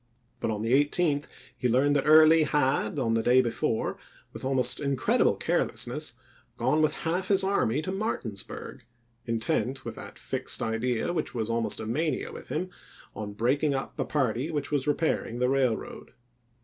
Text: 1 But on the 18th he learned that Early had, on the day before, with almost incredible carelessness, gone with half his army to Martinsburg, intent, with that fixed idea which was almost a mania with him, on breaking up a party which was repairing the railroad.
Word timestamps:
1 0.39 0.39
But 0.39 0.49
on 0.49 0.63
the 0.63 0.73
18th 0.73 1.27
he 1.55 1.67
learned 1.67 1.95
that 1.95 2.07
Early 2.07 2.41
had, 2.41 2.97
on 2.97 3.13
the 3.13 3.21
day 3.21 3.39
before, 3.39 3.99
with 4.33 4.43
almost 4.43 4.79
incredible 4.79 5.35
carelessness, 5.35 6.15
gone 6.57 6.81
with 6.81 6.93
half 7.01 7.27
his 7.27 7.43
army 7.43 7.83
to 7.83 7.91
Martinsburg, 7.91 8.83
intent, 9.27 9.85
with 9.85 9.93
that 9.97 10.17
fixed 10.17 10.59
idea 10.59 11.13
which 11.13 11.35
was 11.35 11.51
almost 11.51 11.79
a 11.79 11.85
mania 11.85 12.31
with 12.31 12.47
him, 12.47 12.71
on 13.15 13.33
breaking 13.33 13.75
up 13.75 13.99
a 13.99 14.03
party 14.03 14.49
which 14.49 14.71
was 14.71 14.87
repairing 14.87 15.37
the 15.37 15.49
railroad. 15.49 16.13